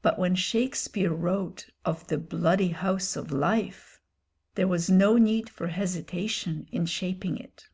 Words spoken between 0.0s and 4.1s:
But when Shakespeare wrote of "The bloody house of life,"